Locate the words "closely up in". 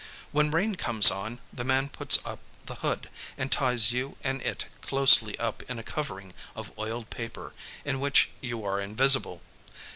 4.81-5.77